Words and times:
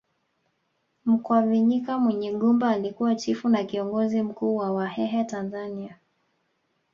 Mkwavinyika 1.05 1.97
Munyigumba 1.99 2.69
alikuwa 2.69 3.15
chifu 3.15 3.49
na 3.49 3.63
kiongozi 3.63 4.21
mkuu 4.21 4.55
wa 4.55 4.71
Wahehe 4.71 5.23
Tanzania 5.23 5.97